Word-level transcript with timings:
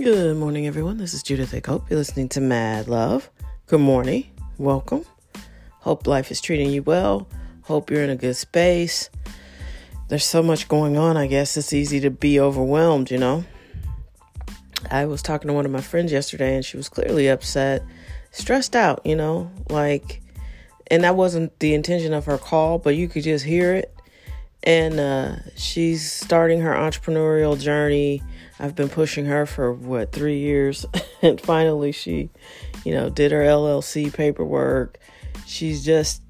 Good 0.00 0.36
morning, 0.36 0.68
everyone. 0.68 0.98
This 0.98 1.12
is 1.12 1.24
Judith 1.24 1.52
A. 1.54 1.60
Cope. 1.60 1.90
You're 1.90 1.98
listening 1.98 2.28
to 2.28 2.40
Mad 2.40 2.86
Love. 2.86 3.28
Good 3.66 3.80
morning. 3.80 4.30
Welcome. 4.56 5.04
Hope 5.80 6.06
life 6.06 6.30
is 6.30 6.40
treating 6.40 6.70
you 6.70 6.84
well. 6.84 7.26
Hope 7.62 7.90
you're 7.90 8.04
in 8.04 8.10
a 8.10 8.14
good 8.14 8.36
space. 8.36 9.10
There's 10.06 10.24
so 10.24 10.40
much 10.40 10.68
going 10.68 10.96
on, 10.96 11.16
I 11.16 11.26
guess 11.26 11.56
it's 11.56 11.72
easy 11.72 11.98
to 11.98 12.10
be 12.10 12.38
overwhelmed, 12.38 13.10
you 13.10 13.18
know? 13.18 13.44
I 14.88 15.06
was 15.06 15.20
talking 15.20 15.48
to 15.48 15.52
one 15.54 15.66
of 15.66 15.72
my 15.72 15.80
friends 15.80 16.12
yesterday 16.12 16.54
and 16.54 16.64
she 16.64 16.76
was 16.76 16.88
clearly 16.88 17.26
upset, 17.26 17.82
stressed 18.30 18.76
out, 18.76 19.04
you 19.04 19.16
know? 19.16 19.50
Like, 19.68 20.22
and 20.92 21.02
that 21.02 21.16
wasn't 21.16 21.58
the 21.58 21.74
intention 21.74 22.14
of 22.14 22.26
her 22.26 22.38
call, 22.38 22.78
but 22.78 22.94
you 22.94 23.08
could 23.08 23.24
just 23.24 23.44
hear 23.44 23.74
it. 23.74 23.92
And 24.62 25.00
uh, 25.00 25.36
she's 25.56 26.08
starting 26.08 26.60
her 26.60 26.72
entrepreneurial 26.72 27.60
journey 27.60 28.22
I've 28.60 28.74
been 28.74 28.88
pushing 28.88 29.26
her 29.26 29.46
for 29.46 29.72
what 29.72 30.12
three 30.12 30.38
years, 30.38 30.84
and 31.22 31.40
finally 31.40 31.92
she, 31.92 32.30
you 32.84 32.92
know, 32.92 33.08
did 33.08 33.32
her 33.32 33.42
LLC 33.42 34.12
paperwork. 34.12 34.98
She's 35.46 35.84
just, 35.84 36.22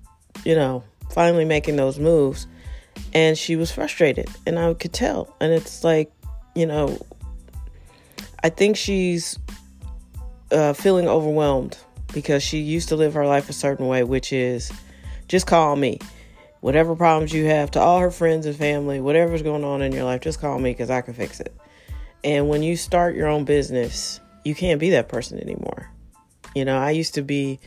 you 0.45 0.55
know, 0.55 0.84
finally 1.10 1.45
making 1.45 1.77
those 1.77 1.98
moves, 1.98 2.46
and 3.14 3.36
she 3.36 3.56
was 3.56 3.70
frustrated, 3.70 4.28
and 4.46 4.59
I 4.59 4.74
could 4.74 4.92
tell. 4.92 5.34
And 5.41 5.52
it's 5.52 5.84
like, 5.84 6.12
you 6.55 6.66
know, 6.66 7.00
I 8.42 8.50
think 8.50 8.77
she's 8.77 9.38
uh, 10.50 10.72
feeling 10.72 11.08
overwhelmed 11.08 11.78
because 12.12 12.42
she 12.42 12.58
used 12.58 12.88
to 12.91 12.97
live 12.97 13.14
her 13.14 13.27
life 13.27 13.48
a 13.48 13.52
certain 13.52 13.86
way, 13.86 14.02
which 14.02 14.33
is 14.33 14.72
just 15.28 15.47
call 15.47 15.77
me. 15.77 15.98
Whatever 16.60 16.97
problems 16.97 17.33
you 17.33 17.44
have 17.47 17.70
to 17.72 17.81
all 17.81 18.00
her 18.00 18.10
friends 18.10 18.44
and 18.44 18.56
family, 18.56 19.00
whatever's 19.00 19.42
going 19.42 19.62
on 19.62 19.81
in 19.81 19.92
your 19.92 20.05
life, 20.05 20.20
just 20.22 20.41
call 20.41 20.58
me 20.58 20.70
because 20.70 20.91
I 20.91 21.00
can 21.03 21.14
fix 21.14 21.38
it. 21.38 21.56
And 22.24 22.48
when 22.48 22.62
you 22.62 22.77
start 22.77 23.14
your 23.14 23.28
own 23.28 23.44
business, 23.44 24.20
you 24.44 24.55
can't 24.55 24.80
be 24.80 24.91
that 24.91 25.08
person 25.08 25.41
anymore. 25.41 25.91
You 26.55 26.64
know, 26.64 26.78
I 26.78 26.91
used 26.91 27.14
to 27.14 27.22
be 27.22 27.60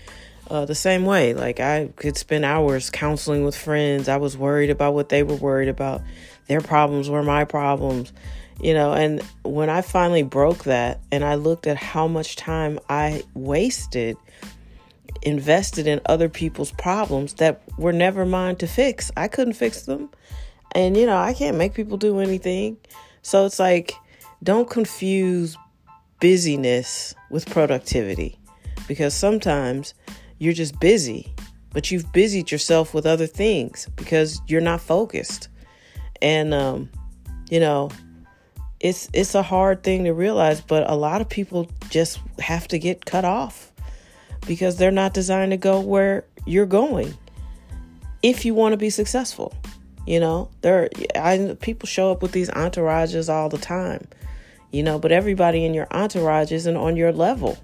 uh, 0.50 0.66
the 0.66 0.76
same 0.76 1.06
way. 1.06 1.34
Like, 1.34 1.60
I 1.60 1.90
could 1.96 2.18
spend 2.18 2.44
hours 2.44 2.90
counseling 2.90 3.46
with 3.46 3.56
friends. 3.56 4.10
I 4.10 4.18
was 4.18 4.38
worried 4.38 4.70
about 4.70 4.94
what 4.94 5.10
they 5.10 5.24
were 5.24 5.36
worried 5.36 5.70
about. 5.70 6.02
Their 6.48 6.62
problems 6.62 7.10
were 7.10 7.24
my 7.24 7.46
problems, 7.46 8.12
you 8.62 8.74
know. 8.74 8.94
And 8.94 9.22
when 9.44 9.70
I 9.70 9.82
finally 9.82 10.24
broke 10.24 10.66
that 10.66 11.00
and 11.12 11.24
I 11.24 11.36
looked 11.36 11.68
at 11.68 11.78
how 11.78 12.08
much 12.08 12.36
time 12.36 12.80
I 12.90 13.24
wasted 13.34 14.18
invested 15.24 15.86
in 15.86 16.02
other 16.08 16.30
people's 16.30 16.72
problems 16.72 17.36
that 17.36 17.62
were 17.78 17.94
never 17.94 18.26
mine 18.26 18.56
to 18.58 18.68
fix, 18.68 19.12
I 19.16 19.28
couldn't 19.28 19.54
fix 19.54 19.84
them. 19.84 20.10
And, 20.74 20.98
you 20.98 21.06
know, 21.06 21.18
I 21.18 21.34
can't 21.34 21.58
make 21.58 21.74
people 21.74 21.98
do 21.98 22.20
anything. 22.20 22.78
So 23.22 23.46
it's 23.46 23.60
like, 23.60 23.94
don't 24.44 24.70
confuse 24.70 25.58
busyness 26.20 27.14
with 27.30 27.50
productivity 27.50 28.38
because 28.88 29.14
sometimes 29.14 29.94
you're 30.40 30.54
just 30.54 30.80
busy, 30.80 31.34
but 31.74 31.92
you've 31.92 32.12
busied 32.12 32.52
yourself 32.52 32.94
with 32.94 33.06
other 33.06 33.28
things 33.28 33.88
because 33.96 34.42
you're 34.48 34.62
not 34.62 34.82
focused. 34.82 35.50
And 36.22 36.54
um, 36.54 36.90
you 37.50 37.60
know, 37.60 37.90
it's 38.80 39.10
it's 39.14 39.36
a 39.36 39.44
hard 39.44 39.84
thing 39.84 40.06
to 40.06 40.14
realize, 40.14 40.62
but 40.62 40.90
a 40.90 40.96
lot 40.96 41.22
of 41.22 41.30
people 41.30 41.70
just 41.90 42.20
have 42.40 42.68
to 42.70 42.80
get 42.80 43.06
cut 43.06 43.26
off 43.26 43.72
because 44.48 44.78
they're 44.78 44.92
not 44.92 45.14
designed 45.14 45.52
to 45.52 45.58
go 45.58 45.80
where 45.80 46.26
you're 46.46 46.66
going. 46.66 47.14
If 48.24 48.46
you 48.46 48.54
want 48.54 48.74
to 48.74 48.78
be 48.78 48.90
successful, 48.90 49.54
you 50.08 50.20
know, 50.20 50.50
there 50.62 50.90
I 51.16 51.56
people 51.60 51.88
show 51.88 52.12
up 52.12 52.24
with 52.24 52.32
these 52.32 52.50
entourages 52.50 53.32
all 53.32 53.50
the 53.50 53.60
time 53.60 54.08
you 54.72 54.84
know, 54.84 54.98
but 54.98 55.12
everybody 55.12 55.66
in 55.66 55.74
your 55.74 55.88
entourage 55.92 56.52
isn't 56.52 56.78
on 56.78 56.96
your 56.96 57.12
level. 57.12 57.58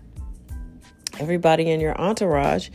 Everybody 1.20 1.72
in 1.72 1.80
your 1.80 2.00
entourage 2.00 2.70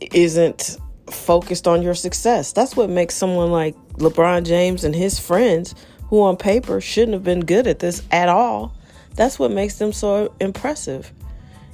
isn't 0.00 0.78
focused 1.10 1.68
on 1.68 1.82
your 1.82 1.94
success. 1.94 2.52
That's 2.52 2.76
what 2.76 2.90
makes 2.90 3.14
someone 3.14 3.52
like 3.52 3.76
LeBron 3.94 4.44
James 4.44 4.84
and 4.84 4.94
his 4.94 5.18
friends, 5.18 5.74
who 6.08 6.22
on 6.22 6.36
paper 6.36 6.80
shouldn't 6.80 7.12
have 7.12 7.24
been 7.24 7.40
good 7.40 7.66
at 7.66 7.78
this 7.78 8.02
at 8.10 8.28
all, 8.28 8.74
that's 9.14 9.38
what 9.38 9.50
makes 9.50 9.76
them 9.78 9.92
so 9.92 10.34
impressive. 10.40 11.12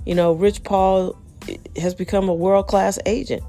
You 0.04 0.14
know, 0.14 0.32
Rich 0.32 0.62
Paul 0.62 1.16
has 1.76 1.94
become 1.94 2.28
a 2.28 2.34
world 2.34 2.66
class 2.66 2.98
agent. 3.06 3.42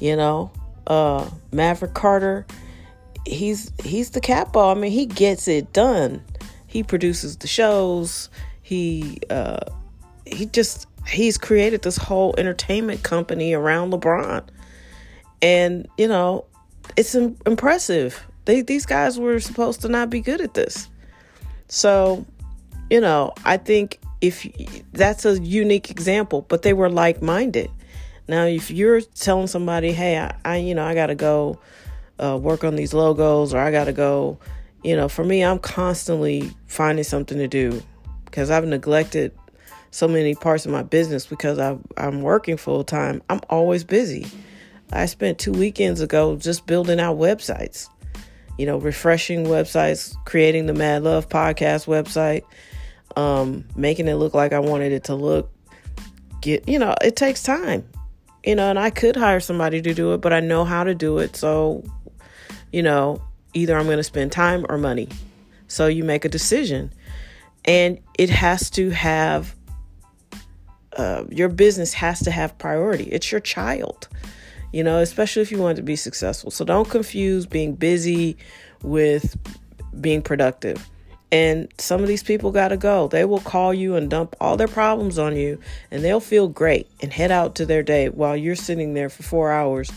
You 0.00 0.16
know, 0.16 0.52
uh, 0.86 1.28
Maverick 1.52 1.94
Carter, 1.94 2.46
he's 3.24 3.72
he's 3.82 4.10
the 4.10 4.20
capo. 4.20 4.70
I 4.70 4.74
mean, 4.74 4.92
he 4.92 5.06
gets 5.06 5.48
it 5.48 5.72
done 5.72 6.22
he 6.66 6.82
produces 6.82 7.36
the 7.36 7.46
shows. 7.46 8.28
He 8.62 9.20
uh, 9.30 9.60
he 10.24 10.46
just 10.46 10.86
he's 11.08 11.38
created 11.38 11.82
this 11.82 11.96
whole 11.96 12.34
entertainment 12.36 13.02
company 13.02 13.54
around 13.54 13.92
LeBron, 13.92 14.44
and 15.42 15.88
you 15.96 16.08
know 16.08 16.44
it's 16.96 17.14
impressive. 17.14 18.26
They 18.44 18.62
these 18.62 18.86
guys 18.86 19.18
were 19.18 19.40
supposed 19.40 19.82
to 19.82 19.88
not 19.88 20.10
be 20.10 20.20
good 20.20 20.40
at 20.40 20.54
this, 20.54 20.88
so 21.68 22.24
you 22.90 23.00
know 23.00 23.32
I 23.44 23.56
think 23.56 24.00
if 24.20 24.46
that's 24.92 25.24
a 25.24 25.40
unique 25.40 25.90
example, 25.90 26.42
but 26.48 26.62
they 26.62 26.72
were 26.72 26.90
like 26.90 27.22
minded. 27.22 27.70
Now, 28.28 28.44
if 28.44 28.70
you're 28.70 29.00
telling 29.00 29.46
somebody, 29.46 29.92
"Hey, 29.92 30.18
I, 30.18 30.34
I 30.44 30.56
you 30.56 30.74
know 30.74 30.84
I 30.84 30.94
got 30.94 31.06
to 31.06 31.14
go 31.14 31.60
uh, 32.18 32.38
work 32.40 32.64
on 32.64 32.76
these 32.76 32.92
logos," 32.92 33.54
or 33.54 33.58
"I 33.58 33.70
got 33.70 33.84
to 33.84 33.92
go." 33.92 34.38
You 34.86 34.94
know, 34.94 35.08
for 35.08 35.24
me, 35.24 35.42
I'm 35.42 35.58
constantly 35.58 36.52
finding 36.68 37.02
something 37.02 37.38
to 37.38 37.48
do 37.48 37.82
because 38.24 38.52
I've 38.52 38.64
neglected 38.64 39.36
so 39.90 40.06
many 40.06 40.36
parts 40.36 40.64
of 40.64 40.70
my 40.70 40.84
business 40.84 41.26
because 41.26 41.58
i 41.58 41.76
am 41.96 42.22
working 42.22 42.56
full 42.56 42.84
time. 42.84 43.20
I'm 43.28 43.40
always 43.50 43.82
busy. 43.82 44.28
I 44.92 45.06
spent 45.06 45.40
two 45.40 45.50
weekends 45.50 46.00
ago 46.00 46.36
just 46.36 46.68
building 46.68 47.00
out 47.00 47.18
websites, 47.18 47.88
you 48.58 48.66
know, 48.66 48.76
refreshing 48.76 49.46
websites, 49.46 50.14
creating 50.24 50.66
the 50.66 50.74
Mad 50.74 51.02
Love 51.02 51.28
podcast 51.28 51.88
website, 51.88 52.44
um, 53.16 53.64
making 53.74 54.06
it 54.06 54.14
look 54.14 54.34
like 54.34 54.52
I 54.52 54.60
wanted 54.60 54.92
it 54.92 55.02
to 55.04 55.16
look. 55.16 55.50
Get, 56.42 56.68
you 56.68 56.78
know, 56.78 56.94
it 57.02 57.16
takes 57.16 57.42
time, 57.42 57.88
you 58.44 58.54
know, 58.54 58.70
and 58.70 58.78
I 58.78 58.90
could 58.90 59.16
hire 59.16 59.40
somebody 59.40 59.82
to 59.82 59.94
do 59.94 60.12
it, 60.12 60.18
but 60.18 60.32
I 60.32 60.38
know 60.38 60.64
how 60.64 60.84
to 60.84 60.94
do 60.94 61.18
it. 61.18 61.34
So, 61.34 61.82
you 62.70 62.84
know, 62.84 63.20
either 63.56 63.76
I'm 63.76 63.86
going 63.86 63.96
to 63.96 64.04
spend 64.04 64.30
time 64.30 64.66
or 64.68 64.76
money. 64.76 65.08
So 65.66 65.86
you 65.86 66.04
make 66.04 66.24
a 66.24 66.28
decision. 66.28 66.92
And 67.64 67.98
it 68.16 68.30
has 68.30 68.70
to 68.70 68.90
have, 68.90 69.54
uh, 70.96 71.24
your 71.30 71.48
business 71.48 71.94
has 71.94 72.20
to 72.20 72.30
have 72.30 72.56
priority. 72.58 73.04
It's 73.04 73.32
your 73.32 73.40
child, 73.40 74.08
you 74.72 74.84
know, 74.84 74.98
especially 74.98 75.42
if 75.42 75.50
you 75.50 75.58
want 75.58 75.76
to 75.76 75.82
be 75.82 75.96
successful. 75.96 76.52
So 76.52 76.64
don't 76.64 76.88
confuse 76.88 77.46
being 77.46 77.74
busy 77.74 78.36
with 78.82 79.36
being 80.00 80.22
productive. 80.22 80.88
And 81.32 81.72
some 81.78 82.02
of 82.02 82.06
these 82.06 82.22
people 82.22 82.52
got 82.52 82.68
to 82.68 82.76
go. 82.76 83.08
They 83.08 83.24
will 83.24 83.40
call 83.40 83.74
you 83.74 83.96
and 83.96 84.08
dump 84.08 84.36
all 84.40 84.56
their 84.56 84.68
problems 84.68 85.18
on 85.18 85.34
you, 85.34 85.58
and 85.90 86.04
they'll 86.04 86.20
feel 86.20 86.46
great 86.46 86.88
and 87.02 87.12
head 87.12 87.32
out 87.32 87.56
to 87.56 87.66
their 87.66 87.82
day 87.82 88.08
while 88.08 88.36
you're 88.36 88.54
sitting 88.54 88.94
there 88.94 89.08
for 89.08 89.24
four 89.24 89.50
hours 89.50 89.90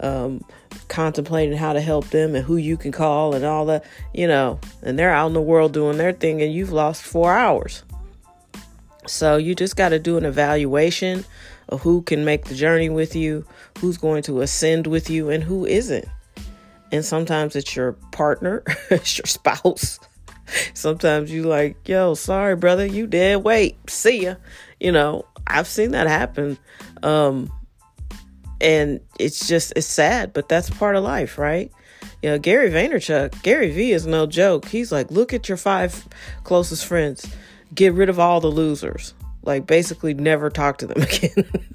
um, 0.00 0.44
contemplating 0.88 1.56
how 1.56 1.72
to 1.72 1.80
help 1.80 2.08
them 2.08 2.34
and 2.34 2.44
who 2.44 2.56
you 2.56 2.76
can 2.76 2.92
call 2.92 3.34
and 3.34 3.44
all 3.44 3.66
that, 3.66 3.84
you 4.14 4.26
know, 4.26 4.58
and 4.82 4.98
they're 4.98 5.12
out 5.12 5.28
in 5.28 5.32
the 5.32 5.40
world 5.40 5.72
doing 5.72 5.98
their 5.98 6.12
thing 6.12 6.40
and 6.42 6.52
you've 6.52 6.72
lost 6.72 7.02
four 7.02 7.32
hours. 7.32 7.82
So 9.06 9.36
you 9.36 9.54
just 9.54 9.76
got 9.76 9.90
to 9.90 9.98
do 9.98 10.16
an 10.16 10.24
evaluation 10.24 11.24
of 11.68 11.82
who 11.82 12.02
can 12.02 12.24
make 12.24 12.44
the 12.44 12.54
journey 12.54 12.88
with 12.88 13.14
you, 13.14 13.44
who's 13.78 13.98
going 13.98 14.22
to 14.24 14.40
ascend 14.40 14.86
with 14.86 15.10
you, 15.10 15.30
and 15.30 15.42
who 15.42 15.66
isn't. 15.66 16.06
And 16.92 17.04
sometimes 17.04 17.56
it's 17.56 17.76
your 17.76 17.92
partner, 18.12 18.62
it's 18.90 19.18
your 19.18 19.26
spouse. 19.26 19.98
Sometimes 20.72 21.30
you 21.30 21.42
like, 21.42 21.86
yo, 21.86 22.14
sorry, 22.14 22.56
brother, 22.56 22.86
you 22.86 23.06
dead 23.06 23.44
weight. 23.44 23.76
See 23.90 24.24
ya. 24.24 24.36
You 24.80 24.92
know, 24.92 25.26
I've 25.46 25.66
seen 25.66 25.90
that 25.90 26.06
happen. 26.06 26.58
Um, 27.02 27.52
and 28.60 29.00
it's 29.18 29.46
just 29.46 29.72
it's 29.76 29.86
sad 29.86 30.32
but 30.32 30.48
that's 30.48 30.70
part 30.70 30.96
of 30.96 31.04
life 31.04 31.38
right? 31.38 31.70
You 32.22 32.30
know 32.30 32.38
gary 32.38 32.70
vaynerchuk 32.70 33.42
gary 33.42 33.70
v 33.70 33.92
is 33.92 34.06
no 34.06 34.26
joke. 34.26 34.66
He's 34.66 34.90
like 34.92 35.10
look 35.10 35.32
at 35.32 35.48
your 35.48 35.58
five 35.58 36.08
closest 36.44 36.86
friends. 36.86 37.26
Get 37.74 37.94
rid 37.94 38.08
of 38.08 38.18
all 38.18 38.40
the 38.40 38.48
losers. 38.48 39.14
Like 39.42 39.66
basically 39.66 40.14
never 40.14 40.50
talk 40.50 40.78
to 40.78 40.86
them 40.86 41.02
again. 41.02 41.66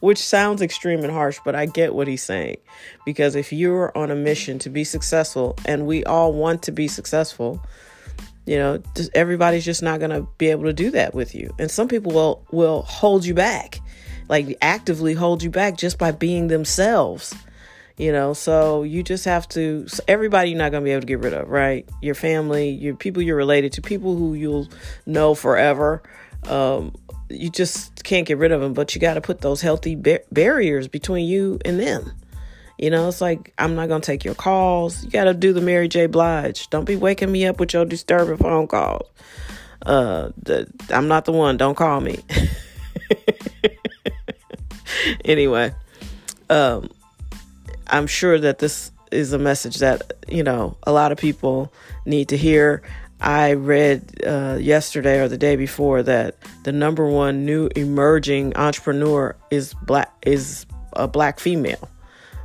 Which 0.00 0.18
sounds 0.18 0.60
extreme 0.60 1.02
and 1.02 1.12
harsh 1.12 1.38
but 1.44 1.54
i 1.54 1.64
get 1.66 1.94
what 1.94 2.08
he's 2.08 2.22
saying. 2.22 2.58
Because 3.04 3.34
if 3.34 3.52
you're 3.52 3.96
on 3.96 4.10
a 4.10 4.16
mission 4.16 4.58
to 4.60 4.70
be 4.70 4.84
successful 4.84 5.56
and 5.64 5.86
we 5.86 6.04
all 6.04 6.32
want 6.32 6.62
to 6.64 6.72
be 6.72 6.88
successful 6.88 7.64
you 8.46 8.56
know 8.56 8.78
just, 8.96 9.10
everybody's 9.14 9.64
just 9.64 9.82
not 9.82 10.00
going 10.00 10.10
to 10.10 10.26
be 10.38 10.48
able 10.48 10.64
to 10.64 10.72
do 10.72 10.90
that 10.90 11.14
with 11.14 11.34
you. 11.34 11.54
And 11.58 11.70
some 11.70 11.88
people 11.88 12.12
will 12.12 12.44
will 12.50 12.82
hold 12.82 13.24
you 13.26 13.34
back 13.34 13.80
like 14.28 14.56
actively 14.60 15.14
hold 15.14 15.42
you 15.42 15.50
back 15.50 15.76
just 15.76 15.98
by 15.98 16.12
being 16.12 16.48
themselves. 16.48 17.34
you 17.96 18.12
know? 18.12 18.32
So 18.32 18.82
you 18.82 19.02
just 19.02 19.24
have 19.24 19.48
to 19.50 19.86
everybody 20.06 20.50
you're 20.50 20.58
not 20.58 20.70
going 20.70 20.82
to 20.82 20.84
be 20.84 20.92
able 20.92 21.00
to 21.00 21.06
get 21.06 21.20
rid 21.20 21.34
of 21.34 21.48
right? 21.48 21.88
Your 22.02 22.14
family 22.14 22.70
your 22.70 22.94
people 22.94 23.22
you're 23.22 23.36
related 23.36 23.72
to 23.74 23.82
people 23.82 24.16
who 24.16 24.34
you'll 24.34 24.68
know 25.06 25.34
forever 25.34 26.02
um, 26.46 26.94
you 27.28 27.50
just 27.50 28.04
can't 28.04 28.26
get 28.26 28.38
rid 28.38 28.52
of 28.52 28.60
them 28.60 28.72
but 28.74 28.94
you 28.94 29.00
got 29.00 29.14
to 29.14 29.20
put 29.20 29.40
those 29.40 29.60
healthy 29.60 29.96
bar- 29.96 30.22
barriers 30.30 30.88
between 30.88 31.26
you 31.26 31.58
and 31.64 31.80
them. 31.80 32.12
You 32.78 32.90
know 32.90 33.08
it's 33.08 33.20
like 33.20 33.52
i'm 33.58 33.74
not 33.74 33.88
going 33.88 34.02
to 34.02 34.06
take 34.06 34.24
your 34.24 34.36
calls. 34.36 35.02
You 35.04 35.10
got 35.10 35.24
to 35.24 35.34
do 35.34 35.52
the 35.52 35.60
mary 35.60 35.88
j. 35.88 36.06
Blige. 36.06 36.70
Don't 36.70 36.84
be 36.84 36.94
waking 36.94 37.32
me 37.32 37.44
up 37.46 37.58
with 37.58 37.74
your 37.74 37.84
disturbing 37.84 38.36
phone 38.36 38.68
calls. 38.68 39.08
Uh, 39.84 40.30
the, 40.40 40.68
i'm 40.90 41.08
not 41.08 41.24
the 41.24 41.32
one. 41.32 41.56
Don't 41.56 41.74
call 41.74 42.00
me 42.00 42.18
anyway 45.24 45.72
um 46.50 46.88
I'm 47.90 48.06
sure 48.06 48.38
that 48.38 48.58
this 48.58 48.92
is 49.10 49.32
a 49.32 49.38
message 49.38 49.78
that, 49.78 50.12
you 50.28 50.42
know, 50.42 50.76
a 50.82 50.92
lot 50.92 51.12
of 51.12 51.18
people 51.18 51.72
need 52.04 52.28
to 52.28 52.36
hear. 52.36 52.82
I 53.20 53.54
read 53.54 54.22
uh, 54.24 54.58
yesterday 54.60 55.20
or 55.20 55.28
the 55.28 55.38
day 55.38 55.56
before 55.56 56.02
that 56.04 56.36
the 56.64 56.72
number 56.72 57.06
one 57.06 57.44
new 57.44 57.68
emerging 57.74 58.56
entrepreneur 58.56 59.34
is 59.50 59.74
black 59.74 60.12
is 60.22 60.66
a 60.92 61.08
black 61.08 61.40
female. 61.40 61.88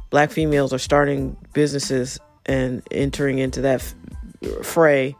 Black 0.10 0.32
females 0.32 0.74
are 0.74 0.80
starting 0.80 1.38
businesses 1.54 2.20
and 2.46 2.82
entering 2.92 3.40
into 3.40 3.62
that 3.62 3.82
f- 3.82 4.66
fray 4.66 5.16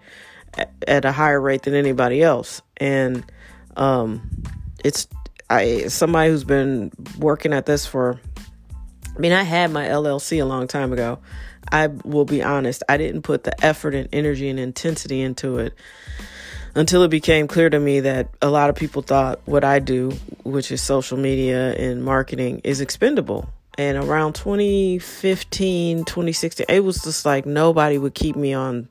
at, 0.88 1.06
a 1.06 1.12
higher 1.12 1.42
rate 1.42 1.64
than 1.64 1.74
anybody 1.74 2.22
else. 2.22 2.62
And 2.78 3.24
um, 3.76 4.30
it's 4.84 5.08
I 5.54 5.88
somebody 5.88 6.32
who's 6.32 6.44
been 6.44 6.92
working 7.20 7.54
at 7.54 7.66
this 7.66 7.86
for 7.86 8.20
I 9.16 9.20
mean, 9.20 9.32
I 9.32 9.44
had 9.44 9.72
my 9.72 9.86
LLC 9.86 10.42
a 10.42 10.46
long 10.46 10.68
time 10.68 10.92
ago. 10.92 11.20
I 11.72 11.88
will 11.88 12.26
be 12.26 12.42
honest, 12.42 12.84
I 12.90 12.98
didn't 12.98 13.22
put 13.22 13.44
the 13.44 13.64
effort 13.64 13.94
and 13.94 14.10
energy 14.12 14.50
and 14.50 14.60
intensity 14.60 15.22
into 15.22 15.60
it 15.60 15.74
until 16.76 17.04
it 17.04 17.10
became 17.10 17.48
clear 17.48 17.70
to 17.70 17.80
me 17.80 18.00
that 18.02 18.30
a 18.42 18.50
lot 18.50 18.70
of 18.70 18.76
people 18.76 19.04
thought 19.04 19.40
what 19.46 19.64
I 19.64 19.80
do, 19.80 20.12
which 20.44 20.72
is 20.72 20.82
social 20.82 21.18
media 21.18 21.74
and 21.76 22.04
marketing, 22.04 22.62
is 22.64 22.82
expendable. 22.82 23.48
And 23.78 23.98
around 23.98 24.34
2015, 24.34 26.06
2016, 26.06 26.66
it 26.68 26.84
was 26.84 27.04
just 27.04 27.26
like 27.26 27.46
nobody 27.46 27.98
would 27.98 28.14
keep 28.14 28.36
me 28.36 28.54
on 28.54 28.90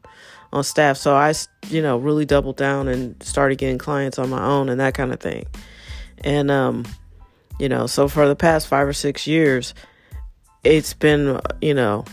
on 0.52 0.62
staff. 0.62 0.96
So 0.96 1.14
I, 1.14 1.34
you 1.68 1.82
know, 1.82 1.96
really 1.96 2.26
doubled 2.26 2.56
down 2.56 2.86
and 2.86 3.20
started 3.22 3.58
getting 3.58 3.78
clients 3.78 4.18
on 4.18 4.28
my 4.28 4.44
own 4.44 4.68
and 4.68 4.78
that 4.80 4.94
kind 4.94 5.12
of 5.12 5.18
thing. 5.18 5.46
And 6.24 6.50
um, 6.50 6.84
you 7.58 7.68
know, 7.68 7.86
so 7.86 8.08
for 8.08 8.28
the 8.28 8.36
past 8.36 8.68
5 8.68 8.88
or 8.88 8.92
6 8.92 9.26
years, 9.26 9.74
it's 10.64 10.94
been, 10.94 11.40
you 11.60 11.74
know, 11.74 12.04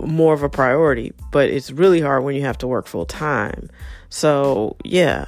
more 0.00 0.34
of 0.34 0.42
a 0.42 0.48
priority, 0.48 1.12
but 1.32 1.48
it's 1.48 1.70
really 1.70 2.00
hard 2.00 2.24
when 2.24 2.34
you 2.34 2.42
have 2.42 2.58
to 2.58 2.66
work 2.66 2.86
full 2.86 3.06
time. 3.06 3.70
So, 4.10 4.76
yeah, 4.84 5.26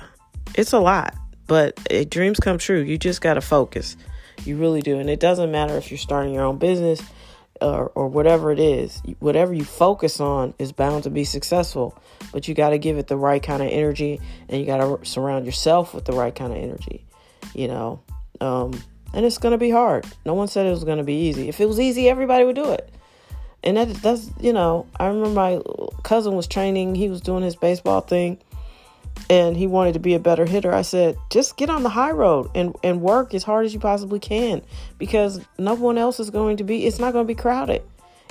it's 0.55 0.73
a 0.73 0.79
lot, 0.79 1.15
but 1.47 1.79
it, 1.91 2.11
dreams 2.11 2.41
come 2.41 2.59
true. 2.59 2.81
You 2.81 2.99
just 2.99 3.21
got 3.21 3.35
to 3.35 3.41
focus. 3.41 3.97
You 4.45 4.57
really 4.57 4.81
do. 4.81 4.99
And 4.99 5.11
it 5.11 5.21
doesn't 5.21 5.51
matter 5.51 5.77
if 5.77 5.91
you're 5.91 5.99
starting 5.99 6.33
your 6.33 6.45
own 6.45 6.59
business 6.59 7.03
or, 7.61 7.91
or 7.95 8.09
whatever 8.09 8.53
it 8.53 8.59
is. 8.59 9.03
Whatever 9.19 9.53
you 9.53 9.65
focus 9.65 10.21
on 10.21 10.55
is 10.59 10.73
bound 10.73 11.05
to 11.05 11.11
be 11.11 11.25
successful, 11.25 11.99
but 12.33 12.49
you 12.49 12.55
got 12.55 12.71
to 12.71 12.79
give 12.79 12.99
it 12.99 13.07
the 13.07 13.17
right 13.17 13.43
kind 13.43 13.62
of 13.62 13.69
energy 13.69 14.21
and 14.49 14.61
you 14.61 14.67
got 14.67 14.79
to 14.79 15.05
surround 15.05 15.47
yourself 15.47 15.93
with 15.95 16.05
the 16.05 16.12
right 16.12 16.35
kind 16.35 16.53
of 16.53 16.59
energy, 16.59 17.05
you 17.54 17.69
know. 17.69 18.00
Um, 18.40 18.81
and 19.12 19.26
it's 19.26 19.38
going 19.38 19.52
to 19.52 19.58
be 19.58 19.70
hard. 19.70 20.06
No 20.25 20.34
one 20.34 20.48
said 20.48 20.66
it 20.66 20.70
was 20.70 20.84
going 20.84 20.98
to 20.98 21.04
be 21.04 21.14
easy. 21.28 21.48
If 21.48 21.60
it 21.60 21.66
was 21.66 21.81
easy, 21.81 22.08
everybody 22.08 22.44
would 22.44 22.56
do 22.56 22.70
it. 22.72 22.92
And 23.62 23.76
that, 23.76 23.88
that's, 24.02 24.31
you 24.40 24.52
know, 24.52 24.87
I 24.98 25.06
remember 25.06 25.31
my 25.31 25.60
cousin 26.02 26.34
was 26.34 26.46
training, 26.46 26.94
he 26.94 27.08
was 27.08 27.20
doing 27.20 27.42
his 27.42 27.56
baseball 27.56 28.00
thing, 28.00 28.38
and 29.28 29.56
he 29.56 29.66
wanted 29.66 29.92
to 29.94 29.98
be 29.98 30.14
a 30.14 30.19
better 30.19 30.46
hitter. 30.46 30.72
I 30.72 30.82
said, 30.82 31.16
just 31.28 31.56
get 31.56 31.69
on 31.69 31.82
the 31.82 31.90
high 31.90 32.12
road 32.12 32.50
and, 32.54 32.75
and 32.82 33.02
work 33.02 33.34
as 33.34 33.42
hard 33.42 33.66
as 33.66 33.75
you 33.75 33.81
possibly 33.81 34.19
can 34.19 34.62
because 34.98 35.44
no 35.58 35.75
one 35.75 35.98
else 35.98 36.20
is 36.20 36.31
going 36.31 36.56
to 36.56 36.64
be, 36.64 36.87
it's 36.87 36.98
not 36.98 37.12
going 37.12 37.26
to 37.26 37.28
be 37.28 37.40
crowded. 37.40 37.82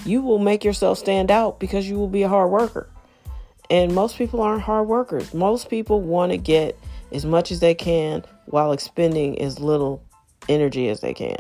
You 0.06 0.22
will 0.22 0.40
make 0.40 0.64
yourself 0.64 0.98
stand 0.98 1.30
out 1.30 1.60
because 1.60 1.88
you 1.88 1.98
will 1.98 2.08
be 2.08 2.24
a 2.24 2.30
hard 2.30 2.50
worker. 2.50 2.90
And 3.70 3.94
most 3.94 4.18
people 4.18 4.42
aren't 4.42 4.64
hard 4.64 4.88
workers. 4.88 5.34
Most 5.34 5.70
people 5.70 6.02
want 6.02 6.32
to 6.32 6.38
get 6.38 6.80
as 7.12 7.26
much 7.26 7.52
as 7.52 7.60
they 7.60 7.74
can 7.74 8.24
while 8.46 8.72
expending 8.72 9.42
as 9.42 9.60
little 9.60 10.04
energy 10.48 10.90
as 10.90 11.02
they 11.02 11.14
can. 11.14 11.38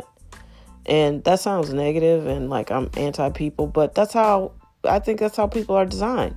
And 0.85 1.23
that 1.23 1.39
sounds 1.39 1.73
negative 1.73 2.25
and 2.25 2.49
like 2.49 2.71
I'm 2.71 2.89
anti 2.97 3.29
people, 3.29 3.67
but 3.67 3.95
that's 3.95 4.13
how 4.13 4.53
I 4.83 4.99
think 4.99 5.19
that's 5.19 5.37
how 5.37 5.47
people 5.47 5.75
are 5.75 5.85
designed. 5.85 6.35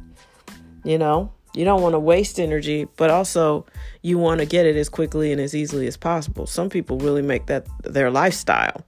You 0.85 0.99
know, 0.99 1.33
you 1.55 1.65
don't 1.65 1.83
want 1.83 1.95
to 1.95 1.99
waste 1.99 2.41
energy, 2.41 2.87
but 2.97 3.11
also 3.11 3.67
you 4.03 4.19
want 4.19 4.41
to 4.41 4.47
get 4.47 4.67
it 4.67 4.77
as 4.77 4.89
quickly 4.89 5.33
and 5.33 5.41
as 5.41 5.55
easily 5.55 5.87
as 5.87 5.97
possible. 5.97 6.47
Some 6.47 6.69
people 6.69 6.99
really 6.99 7.23
make 7.23 7.47
that 7.47 7.67
their 7.85 8.11
lifestyle. 8.11 8.85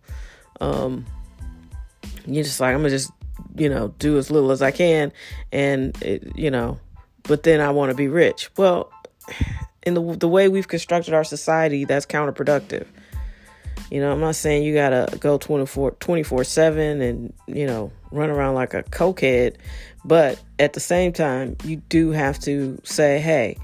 Um, 0.61 1.07
you're 2.27 2.45
just 2.45 2.61
like, 2.61 2.75
I'm 2.75 2.81
gonna 2.81 2.91
just, 2.91 3.13
you 3.57 3.69
know, 3.69 3.89
do 3.99 4.19
as 4.19 4.31
little 4.31 4.51
as 4.51 4.63
I 4.63 4.71
can, 4.71 5.13
and 5.53 6.01
it, 6.03 6.37
you 6.37 6.51
know, 6.51 6.79
but 7.23 7.43
then 7.43 7.61
I 7.61 7.71
want 7.71 7.91
to 7.91 7.97
be 7.97 8.09
rich. 8.09 8.51
Well, 8.57 8.91
in 9.87 9.95
the 9.95 10.17
the 10.17 10.29
way 10.29 10.49
we've 10.49 10.69
constructed 10.69 11.15
our 11.15 11.25
society, 11.25 11.85
that's 11.85 12.07
counterproductive. 12.07 12.87
You 13.91 14.01
know, 14.01 14.11
I'm 14.13 14.21
not 14.21 14.35
saying 14.35 14.65
you 14.65 14.75
gotta 14.75 15.17
go 15.19 15.39
24 15.39 15.93
24 15.93 16.45
7 16.45 17.01
and, 17.01 17.33
you 17.47 17.67
know, 17.67 17.93
run 18.11 18.31
around 18.31 18.55
like 18.55 18.75
a 18.75 18.83
cokehead, 18.83 19.57
but 20.05 20.43
at 20.59 20.73
the 20.73 20.81
same 20.81 21.13
time, 21.13 21.57
you 21.65 21.77
do 21.77 22.11
have 22.11 22.39
to 22.41 22.81
say, 22.83 23.21
hey, 23.21 23.57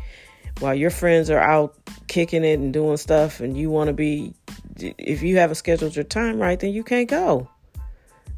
while 0.61 0.75
your 0.75 0.91
friends 0.91 1.31
are 1.31 1.41
out 1.41 1.75
kicking 2.07 2.45
it 2.45 2.59
and 2.59 2.73
doing 2.73 2.97
stuff, 2.97 3.41
and 3.41 3.57
you 3.57 3.71
want 3.71 3.89
to 3.89 3.95
be, 3.95 4.35
if 4.77 5.23
you 5.23 5.39
haven't 5.39 5.57
scheduled 5.57 5.97
your 5.97 6.05
time 6.05 6.39
right, 6.39 6.61
then 6.61 6.73
you 6.73 6.85
can't 6.85 7.09
go. 7.09 7.49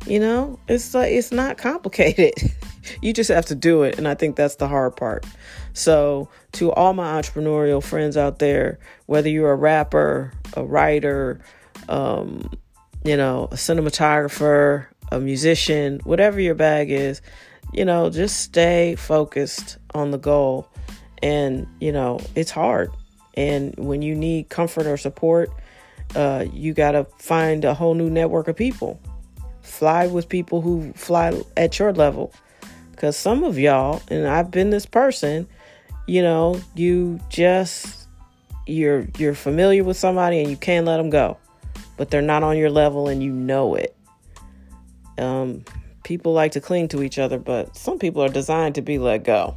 You 0.07 0.19
know, 0.19 0.59
it's 0.69 0.95
like 0.95 1.13
it's 1.13 1.31
not 1.31 1.59
complicated. 1.59 2.35
you 3.03 3.13
just 3.13 3.31
have 3.31 3.47
to 3.47 3.55
do 3.55 3.83
it, 3.83 3.99
and 3.99 4.09
I 4.09 4.15
think 4.15 4.37
that's 4.37 4.57
the 4.57 4.69
hard 4.69 4.97
part. 4.97 5.25
So, 5.75 6.29
to 6.53 6.71
all 6.73 6.93
my 6.93 7.21
entrepreneurial 7.21 7.83
friends 7.83 8.17
out 8.17 8.39
there, 8.39 8.79
whether 9.07 9.29
you're 9.29 9.53
a 9.53 9.57
rapper, 9.57 10.33
a 10.55 10.65
writer, 10.65 11.41
um, 11.89 12.51
you 13.05 13.17
know, 13.17 13.45
a 13.51 13.55
cinematographer, 13.55 14.87
a 15.11 15.21
musician, 15.21 16.01
whatever 16.05 16.41
your 16.41 16.55
bag 16.55 16.91
is, 16.91 17.23
you 17.73 17.85
know, 17.85 18.11
just 18.11 18.41
stay 18.41 18.95
focused 18.97 19.79
on 19.95 20.11
the 20.11 20.19
goal. 20.19 20.69
And, 21.23 21.67
you 21.81 21.93
know, 21.93 22.21
it's 22.35 22.51
hard. 22.51 22.91
And 23.35 23.75
when 23.77 24.03
you 24.03 24.15
need 24.15 24.49
comfort 24.49 24.87
or 24.87 24.97
support, 24.97 25.51
uh, 26.15 26.45
you 26.53 26.75
got 26.75 26.93
to 26.93 27.05
find 27.19 27.65
a 27.65 27.75
whole 27.75 27.95
new 27.95 28.11
network 28.11 28.49
of 28.49 28.57
people. 28.57 29.01
Fly 29.63 30.07
with 30.07 30.29
people 30.29 30.61
who 30.61 30.93
fly 30.93 31.41
at 31.57 31.79
your 31.79 31.93
level. 31.93 32.33
Because 32.91 33.17
some 33.17 33.43
of 33.45 33.59
y'all, 33.59 34.03
and 34.09 34.27
I've 34.27 34.51
been 34.51 34.71
this 34.71 34.87
person, 34.87 35.49
you 36.07 36.23
know, 36.23 36.61
you 36.75 37.21
just 37.29 38.09
you're 38.67 39.07
you're 39.19 39.35
familiar 39.35 39.83
with 39.85 39.97
somebody 39.97 40.41
and 40.41 40.51
you 40.51 40.57
can't 40.57 40.87
let 40.87 40.97
them 40.99 41.11
go 41.11 41.37
but 41.97 42.11
they're 42.11 42.23
not 42.23 42.43
on 42.43 42.57
your 42.57 42.71
level 42.71 43.09
and 43.09 43.23
you 43.23 43.31
know 43.33 43.75
it. 43.75 43.95
Um, 45.19 45.65
people 46.03 46.33
like 46.33 46.53
to 46.53 46.61
cling 46.61 46.89
to 46.89 47.03
each 47.03 47.19
other, 47.19 47.39
but 47.39 47.77
some 47.77 47.99
people 47.99 48.23
are 48.23 48.29
designed 48.29 48.75
to 48.77 48.83
be 48.83 48.99
let 48.99 49.25
go. 49.25 49.55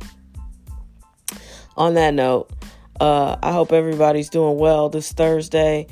On 1.78 1.96
that 1.96 2.14
note, 2.14 2.52
uh, 3.00 3.38
I 3.42 3.52
hope 3.52 3.72
everybody's 3.72 4.30
doing 4.30 4.58
well 4.58 4.90
this 4.90 5.12
Thursday. 5.12 5.88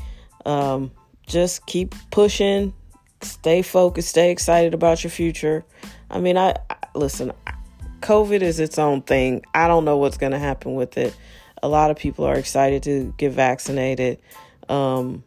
Um, 0.45 0.91
just 1.25 1.65
keep 1.65 1.95
pushing, 2.11 2.73
stay 3.21 3.61
focused, 3.61 4.09
stay 4.09 4.31
excited 4.31 4.73
about 4.73 5.03
your 5.03 5.11
future. 5.11 5.65
I 6.09 6.19
mean, 6.19 6.37
I, 6.37 6.55
I 6.69 6.75
listen. 6.93 7.31
COVID 8.03 8.41
is 8.41 8.59
its 8.59 8.77
own 8.77 9.01
thing. 9.01 9.43
I 9.53 9.69
don't 9.69 9.85
know 9.85 9.95
what's 9.97 10.17
going 10.17 10.33
to 10.33 10.39
happen 10.39 10.75
with 10.75 10.97
it. 10.97 11.15
A 11.63 11.69
lot 11.69 11.89
of 11.89 11.97
people 11.97 12.25
are 12.25 12.35
excited 12.35 12.83
to 12.83 13.13
get 13.17 13.31
vaccinated. 13.31 14.19
Um, 14.67 15.23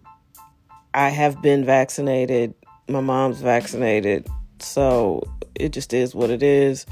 I 0.92 1.08
have 1.08 1.40
been 1.40 1.64
vaccinated. 1.64 2.52
My 2.86 3.00
mom's 3.00 3.40
vaccinated. 3.40 4.28
So 4.58 5.22
it 5.54 5.70
just 5.70 5.94
is 5.94 6.14
what 6.14 6.28
it 6.28 6.42
is. 6.42 6.84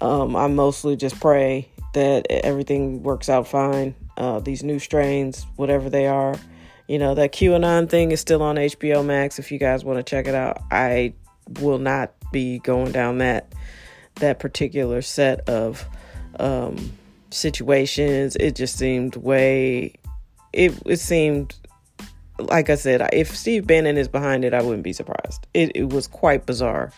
Um, 0.00 0.34
I 0.34 0.48
mostly 0.48 0.96
just 0.96 1.20
pray 1.20 1.68
that 1.94 2.26
everything 2.28 3.04
works 3.04 3.28
out 3.28 3.46
fine. 3.46 3.94
Uh, 4.16 4.40
these 4.40 4.64
new 4.64 4.80
strains, 4.80 5.46
whatever 5.54 5.88
they 5.88 6.08
are, 6.08 6.34
you 6.88 6.98
know, 6.98 7.14
that 7.14 7.32
QAnon 7.32 7.88
thing 7.88 8.10
is 8.10 8.20
still 8.20 8.42
on 8.42 8.56
HBO 8.56 9.04
Max. 9.06 9.38
If 9.38 9.52
you 9.52 9.58
guys 9.58 9.84
want 9.84 9.98
to 9.98 10.02
check 10.02 10.26
it 10.26 10.34
out, 10.34 10.58
I 10.72 11.14
will 11.60 11.78
not 11.78 12.12
be 12.32 12.58
going 12.58 12.90
down 12.90 13.18
that 13.18 13.52
that 14.16 14.38
particular 14.38 15.02
set 15.02 15.48
of 15.48 15.86
um, 16.40 16.92
situations. 17.30 18.36
It 18.36 18.54
just 18.54 18.76
seemed 18.76 19.16
way. 19.16 19.94
It 20.52 20.74
it 20.86 20.98
seemed 20.98 21.54
like 22.38 22.70
I 22.70 22.74
said, 22.74 23.08
if 23.12 23.34
Steve 23.34 23.66
Bannon 23.66 23.96
is 23.96 24.08
behind 24.08 24.44
it, 24.44 24.52
I 24.52 24.62
wouldn't 24.62 24.82
be 24.82 24.92
surprised. 24.92 25.46
It, 25.54 25.72
it 25.74 25.90
was 25.90 26.06
quite 26.06 26.46
bizarre. 26.46 26.92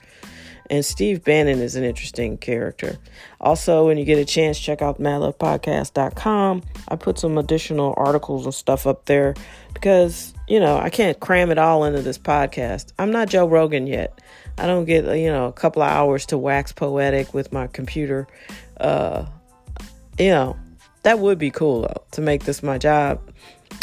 And 0.71 0.85
Steve 0.85 1.25
Bannon 1.25 1.61
is 1.61 1.77
an 1.77 1.85
interesting 1.85 2.37
character. 2.37 2.99
Also, 3.41 3.87
when 3.87 3.97
you 3.97 4.05
get 4.05 4.19
a 4.19 4.25
chance, 4.25 4.59
check 4.59 4.83
out 4.83 5.01
madlovepodcast.com. 5.01 6.63
I 6.89 6.97
put 6.97 7.19
some 7.19 7.39
additional 7.39 7.95
articles 7.97 8.45
and 8.45 8.55
stuff 8.55 8.87
up 8.87 9.07
there 9.07 9.35
because, 9.73 10.35
you 10.47 10.61
know, 10.61 10.77
I 10.79 10.91
can't 10.91 11.19
cram 11.19 11.51
it 11.51 11.59
all 11.59 11.85
into 11.85 12.03
this 12.03 12.19
podcast. 12.19 12.93
I'm 12.99 13.11
not 13.11 13.29
Joe 13.29 13.47
Rogan 13.47 13.87
yet. 13.87 14.19
I 14.59 14.67
don't 14.67 14.85
get, 14.85 15.05
you 15.17 15.31
know, 15.31 15.47
a 15.47 15.53
couple 15.53 15.83
of 15.83 15.89
hours 15.89 16.27
to 16.27 16.39
wax 16.39 16.73
poetic 16.73 17.33
with 17.33 17.53
my 17.53 17.67
computer. 17.69 18.27
Uh, 18.79 19.25
you 20.19 20.31
know, 20.31 20.57
that 21.05 21.19
would 21.19 21.39
be 21.39 21.51
cool 21.51 21.83
though, 21.83 22.03
to 22.13 22.21
make 22.21 22.45
this 22.45 22.63
my 22.63 22.77
job 22.77 23.21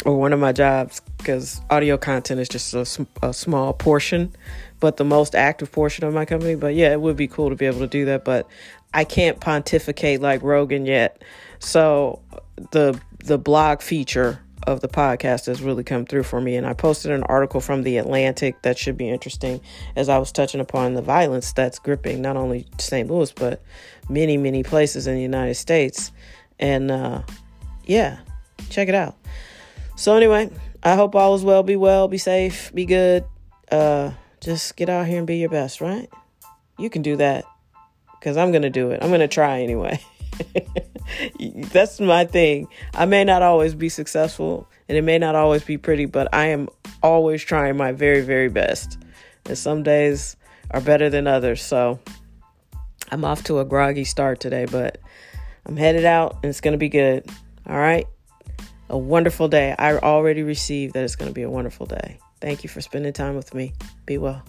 or 0.04 0.18
one 0.18 0.32
of 0.32 0.40
my 0.40 0.52
jobs 0.52 1.00
because 1.18 1.60
audio 1.70 1.96
content 1.96 2.40
is 2.40 2.48
just 2.48 2.74
a, 2.74 3.06
a, 3.22 3.32
small 3.32 3.72
portion, 3.72 4.34
but 4.80 4.96
the 4.96 5.04
most 5.04 5.34
active 5.34 5.72
portion 5.72 6.04
of 6.04 6.14
my 6.14 6.24
company. 6.24 6.54
But 6.54 6.74
yeah, 6.74 6.92
it 6.92 7.00
would 7.00 7.16
be 7.16 7.28
cool 7.28 7.50
to 7.50 7.56
be 7.56 7.66
able 7.66 7.80
to 7.80 7.86
do 7.86 8.06
that, 8.06 8.24
but 8.24 8.48
I 8.92 9.04
can't 9.04 9.40
pontificate 9.40 10.20
like 10.20 10.42
Rogan 10.42 10.86
yet. 10.86 11.22
So 11.58 12.22
the 12.70 13.00
the 13.24 13.38
blog 13.38 13.80
feature 13.80 14.40
of 14.66 14.80
the 14.80 14.88
podcast 14.88 15.46
has 15.46 15.62
really 15.62 15.84
come 15.84 16.04
through 16.04 16.24
for 16.24 16.40
me. 16.40 16.56
And 16.56 16.66
I 16.66 16.72
posted 16.72 17.12
an 17.12 17.22
article 17.24 17.60
from 17.60 17.82
The 17.82 17.98
Atlantic 17.98 18.62
that 18.62 18.76
should 18.76 18.96
be 18.96 19.08
interesting 19.08 19.60
as 19.94 20.08
I 20.08 20.18
was 20.18 20.32
touching 20.32 20.60
upon 20.60 20.94
the 20.94 21.02
violence 21.02 21.52
that's 21.52 21.78
gripping 21.78 22.20
not 22.20 22.36
only 22.36 22.66
St. 22.78 23.08
Louis, 23.08 23.32
but 23.32 23.62
many, 24.08 24.36
many 24.36 24.62
places 24.62 25.06
in 25.06 25.14
the 25.14 25.22
United 25.22 25.54
States. 25.54 26.10
And 26.58 26.90
uh, 26.90 27.22
yeah, 27.84 28.18
check 28.68 28.88
it 28.88 28.94
out. 28.94 29.16
So 29.94 30.16
anyway, 30.16 30.50
I 30.82 30.96
hope 30.96 31.14
all 31.14 31.34
is 31.34 31.44
well. 31.44 31.62
Be 31.62 31.76
well, 31.76 32.08
be 32.08 32.18
safe, 32.18 32.72
be 32.74 32.86
good. 32.86 33.24
Uh, 33.70 34.12
just 34.40 34.76
get 34.76 34.88
out 34.88 35.06
here 35.06 35.18
and 35.18 35.26
be 35.26 35.38
your 35.38 35.48
best, 35.48 35.80
right? 35.80 36.08
You 36.78 36.90
can 36.90 37.02
do 37.02 37.16
that 37.16 37.44
because 38.12 38.36
I'm 38.36 38.52
gonna 38.52 38.70
do 38.70 38.90
it. 38.90 39.02
I'm 39.02 39.10
gonna 39.10 39.28
try 39.28 39.60
anyway. 39.62 40.00
That's 41.72 42.00
my 42.00 42.24
thing. 42.24 42.68
I 42.94 43.06
may 43.06 43.24
not 43.24 43.42
always 43.42 43.74
be 43.74 43.88
successful 43.88 44.68
and 44.88 44.98
it 44.98 45.02
may 45.02 45.18
not 45.18 45.34
always 45.34 45.62
be 45.64 45.78
pretty, 45.78 46.06
but 46.06 46.28
I 46.32 46.46
am 46.46 46.68
always 47.02 47.42
trying 47.42 47.76
my 47.76 47.92
very, 47.92 48.20
very 48.20 48.48
best. 48.48 48.98
And 49.46 49.56
some 49.56 49.82
days 49.82 50.36
are 50.70 50.80
better 50.80 51.08
than 51.08 51.26
others. 51.26 51.62
So 51.62 52.00
I'm 53.10 53.24
off 53.24 53.44
to 53.44 53.60
a 53.60 53.64
groggy 53.64 54.04
start 54.04 54.40
today, 54.40 54.66
but 54.66 54.98
I'm 55.64 55.76
headed 55.76 56.04
out 56.04 56.38
and 56.42 56.46
it's 56.46 56.60
going 56.60 56.72
to 56.72 56.78
be 56.78 56.88
good. 56.88 57.28
All 57.68 57.78
right 57.78 58.06
a 58.88 58.98
wonderful 58.98 59.48
day. 59.48 59.74
I 59.78 59.96
already 59.96 60.42
received 60.42 60.94
that 60.94 61.04
it's 61.04 61.16
going 61.16 61.30
to 61.30 61.34
be 61.34 61.42
a 61.42 61.50
wonderful 61.50 61.86
day. 61.86 62.18
Thank 62.40 62.62
you 62.62 62.68
for 62.68 62.80
spending 62.80 63.12
time 63.12 63.36
with 63.36 63.54
me. 63.54 63.72
Be 64.04 64.18
well. 64.18 64.42